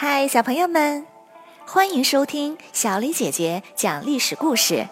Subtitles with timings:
[0.00, 1.04] 嗨，小朋友们，
[1.66, 4.86] 欢迎收听小李姐姐讲历史故事。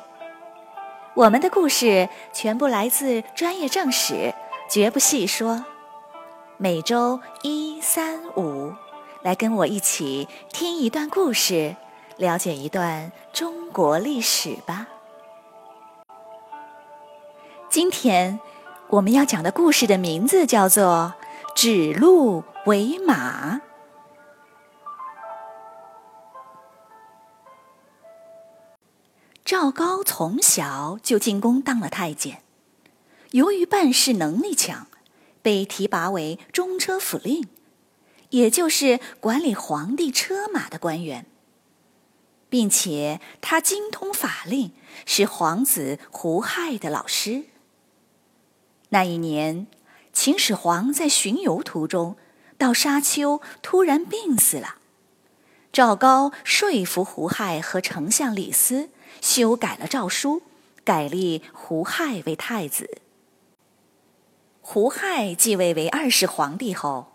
[1.15, 4.35] 我们的故事全部来自专业正史，
[4.69, 5.65] 绝不细说。
[6.57, 8.73] 每周一、三、五，
[9.23, 11.77] 来跟我一起听一段故事，
[12.17, 14.89] 了解一段中国历史吧。
[17.71, 18.41] 今天
[18.89, 21.15] 我们要讲的故事的名字叫做
[21.55, 23.55] 《指鹿为马》。
[29.47, 32.43] 赵高从小就进宫当了太监，
[33.31, 34.89] 由于办事能力强，
[35.41, 37.47] 被提拔为中车府令，
[38.31, 41.27] 也就是管理皇帝车马的官员，
[42.49, 44.73] 并且他精通法令，
[45.05, 47.45] 是皇子胡亥的老师。
[48.89, 49.69] 那一年，
[50.13, 52.17] 秦始皇在巡游途中，
[52.59, 54.79] 到沙丘突然病死了。
[55.73, 58.91] 赵高说服胡亥和丞相李斯。
[59.21, 60.43] 修改了诏书，
[60.85, 63.01] 改立胡亥为太子。
[64.61, 67.13] 胡亥继位为二世皇帝后，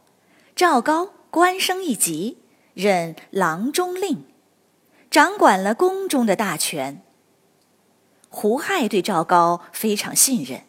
[0.56, 2.38] 赵高官升一级，
[2.73, 4.25] 任郎中令，
[5.09, 7.03] 掌管了宫中的大权。
[8.30, 10.64] 胡亥对赵高非常信任，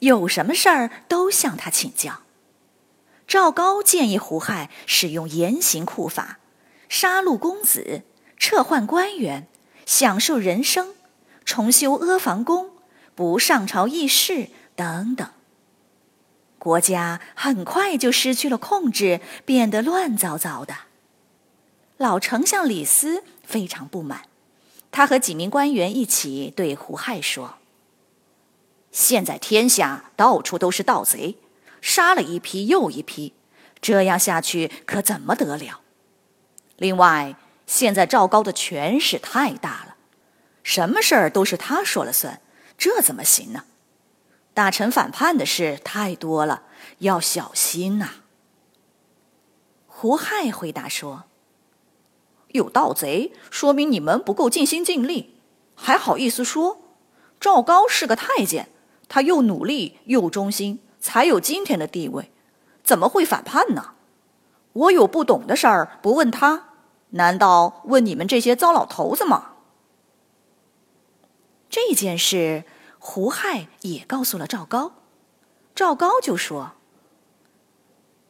[0.00, 2.20] 有什么事儿都向他请教。
[3.26, 6.38] 赵高建议胡亥使用严刑酷法，
[6.88, 8.02] 杀戮公子，
[8.36, 9.48] 撤换官员。
[9.86, 10.94] 享受人生，
[11.44, 12.70] 重修阿房宫，
[13.14, 15.30] 不上朝议事等等。
[16.58, 20.74] 国家很快就失去了控制，变得乱糟糟的。
[21.96, 24.22] 老丞相李斯非常不满，
[24.90, 27.54] 他和几名官员一起对胡亥说
[28.90, 31.36] ：“现在天下到处都是盗贼，
[31.80, 33.32] 杀了一批又一批，
[33.80, 35.80] 这样下去可怎么得了？
[36.76, 37.36] 另外。”
[37.66, 39.96] 现在赵高的权势太大了，
[40.62, 42.40] 什么事儿都是他说了算，
[42.78, 43.64] 这怎么行呢？
[44.54, 46.62] 大臣反叛的事太多了，
[46.98, 48.10] 要小心呐。
[49.86, 51.24] 胡亥回答说
[52.52, 55.36] ：“有盗贼，说明你们不够尽心尽力，
[55.74, 56.80] 还好意思说？
[57.40, 58.68] 赵高是个太监，
[59.08, 62.30] 他又努力又忠心，才有今天的地位，
[62.84, 63.94] 怎么会反叛呢？
[64.72, 66.68] 我有不懂的事儿，不问他。”
[67.10, 69.52] 难道问你们这些糟老头子吗？
[71.68, 72.64] 这件事，
[72.98, 74.92] 胡亥也告诉了赵高。
[75.74, 76.72] 赵高就说：“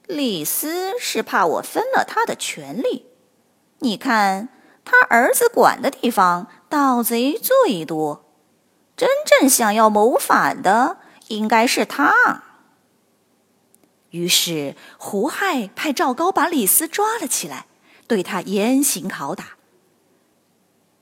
[0.06, 3.06] 李斯是怕我分了他的权力。
[3.78, 4.48] 你看，
[4.84, 8.25] 他儿子管的地方盗贼最多，
[8.97, 10.98] 真正想要谋反的
[11.28, 12.43] 应该是他。”
[14.10, 17.66] 于是，胡亥派赵高把李斯抓了起来。
[18.06, 19.56] 对他严刑拷打，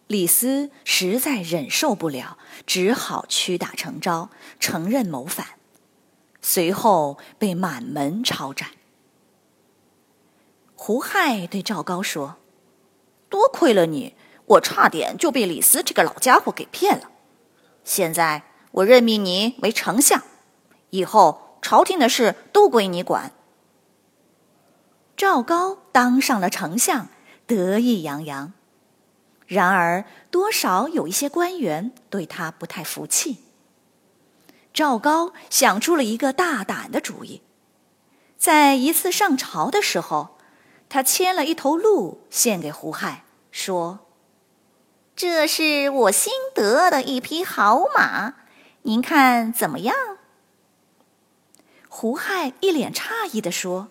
[0.06, 5.46] 李斯实在忍受不了，只好屈打成招，承认谋反，
[6.40, 8.70] 随后被满门抄斩。
[10.74, 12.36] 胡亥对赵高说
[13.28, 14.14] ：“多亏了你，
[14.46, 17.10] 我差点就被李斯这个老家伙给骗了。
[17.84, 20.22] 现在我任命你为丞相，
[20.90, 23.32] 以后朝廷的事都归你管。”
[25.26, 27.08] 赵高当上了丞相，
[27.46, 28.52] 得意洋洋。
[29.46, 33.38] 然而，多少有一些官员对他不太服气。
[34.74, 37.40] 赵高想出了一个大胆的主意，
[38.36, 40.36] 在一次上朝的时候，
[40.90, 44.00] 他牵了一头鹿献给胡亥，说
[45.16, 48.34] ：“这是我新得的一匹好马，
[48.82, 49.96] 您看怎么样？”
[51.88, 53.88] 胡亥一脸诧异地说。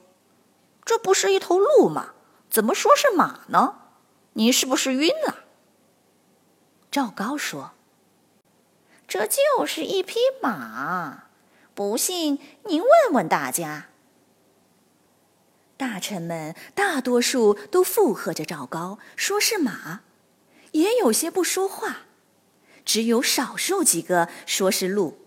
[0.94, 2.14] 这不是一头鹿吗？
[2.52, 3.80] 怎么说是马呢？
[4.34, 5.46] 您是不是晕了？
[6.92, 7.72] 赵高说
[9.08, 11.24] ：“这就是一匹马，
[11.74, 13.88] 不信您问问大家。”
[15.78, 20.02] 大臣们大多数都附和着赵高，说是马，
[20.74, 22.02] 也有些不说话，
[22.86, 25.18] 只有少数几个说是鹿。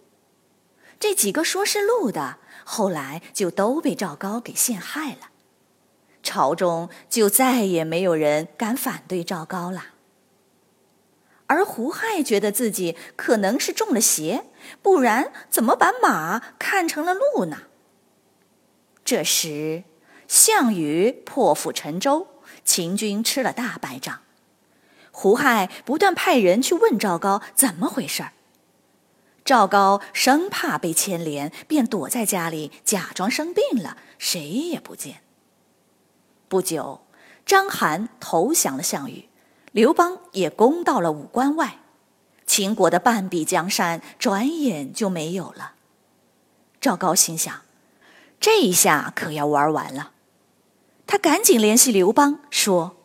[1.00, 5.30] 这几个说是鹿的，后来就都被赵高给陷害了。
[6.26, 9.84] 朝中就再也没有人敢反对赵高了。
[11.46, 14.46] 而胡亥觉得自己可能是中了邪，
[14.82, 17.58] 不然怎么把马看成了鹿呢？
[19.04, 19.84] 这时，
[20.26, 22.26] 项羽破釜沉舟，
[22.64, 24.22] 秦军吃了大败仗。
[25.12, 28.32] 胡亥不断派人去问赵高怎么回事儿。
[29.44, 35.25] 赵高生怕被牵连，便躲在家里假装生病了，谁也不见。
[36.48, 37.00] 不久，
[37.44, 39.28] 章邯投降了项羽，
[39.72, 41.80] 刘邦也攻到了武关外，
[42.46, 45.72] 秦国的半壁江山转眼就没有了。
[46.80, 47.62] 赵高心想，
[48.38, 50.12] 这一下可要玩完了。
[51.08, 52.96] 他赶紧联系刘邦，说：“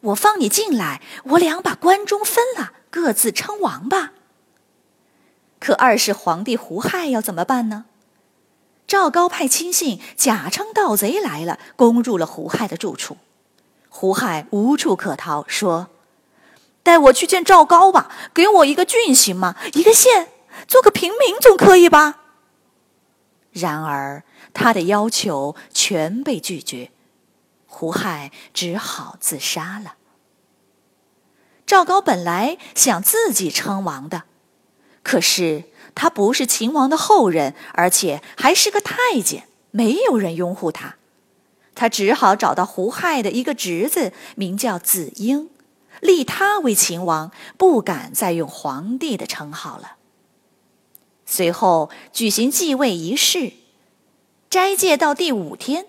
[0.00, 4.12] 我放你进来，我俩把关中分了，各自称王吧。”
[5.58, 7.86] 可二世皇帝胡亥要怎么办呢？
[8.90, 13.18] 赵高派亲信假称盗贼来了，攻入了胡亥的住处。
[13.88, 15.90] 胡亥无处可逃，说
[16.82, 19.54] ：“带我去见赵高吧，给我一个郡行吗？
[19.74, 20.32] 一个县，
[20.66, 22.18] 做个平民总可以吧？”
[23.54, 26.90] 然而他的要求全被拒绝，
[27.68, 29.94] 胡亥只好自杀了。
[31.64, 34.24] 赵高本来想自己称王的，
[35.04, 35.69] 可是。
[35.94, 40.96] 他不是秦王的后人，而且还是个太监，没有人拥护他。
[41.74, 45.48] 他只好找到胡亥的一个侄子，名叫子婴，
[46.00, 49.96] 立他为秦王，不敢再用皇帝的称号了。
[51.24, 53.52] 随后举行继位仪式，
[54.50, 55.86] 斋戒到第五天，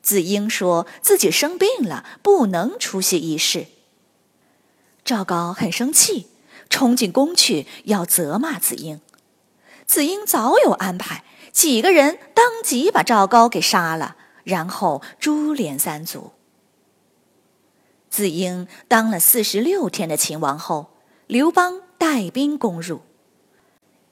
[0.00, 3.66] 子婴说自己生病了，不能出席仪式。
[5.04, 6.28] 赵高很生气，
[6.70, 9.00] 冲进宫去要责骂子婴。
[9.86, 16.32] 子婴早有安排，几个人当即把赵高给杀了，然后株连三族。
[18.10, 20.90] 子婴当了四十六天的秦王后，
[21.26, 23.02] 刘邦带兵攻入。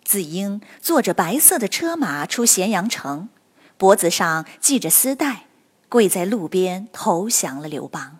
[0.04, 3.28] 子婴坐着白色的车马出咸阳城，
[3.76, 5.46] 脖子上系着丝带，
[5.88, 8.18] 跪在路边投降了刘邦。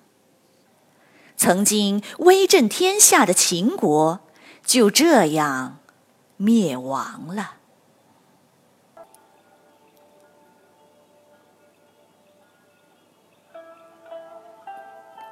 [1.37, 4.21] 曾经威震天下的秦国，
[4.65, 5.81] 就这样。
[6.45, 7.53] 灭亡了。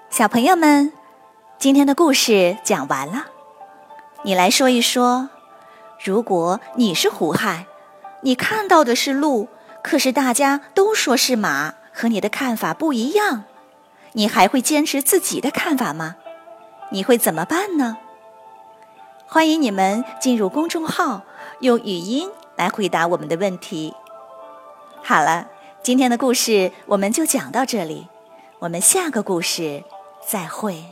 [0.09, 0.93] 小朋友们，
[1.59, 3.27] 今天的故事讲完了。
[4.23, 5.31] 你来说一说，
[5.99, 7.67] 如果你是胡亥，
[8.21, 9.49] 你看到的是鹿，
[9.83, 13.43] 可是大家都说是马，和你的看法不一样，
[14.13, 16.15] 你还会坚持自己的看法吗？
[16.93, 17.99] 你会怎么办呢？
[19.33, 21.23] 欢迎你们进入公众号，
[21.61, 23.95] 用语音来回答我们的问题。
[25.05, 25.47] 好了，
[25.85, 28.09] 今天的故事我们就讲到这里，
[28.59, 29.85] 我们下个故事
[30.27, 30.83] 再会。